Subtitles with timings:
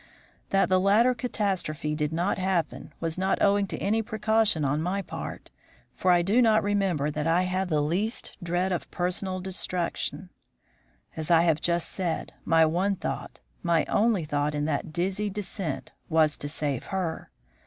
[0.49, 5.03] That the latter catastrophe did not happen was not owing to any precaution on my
[5.03, 5.51] part,
[5.93, 10.31] for I do not remember that I had the least dread of personal destruction.
[11.15, 15.91] As I have just said, my one thought, my only thought in that dizzy descent,
[16.09, 17.29] was to save her.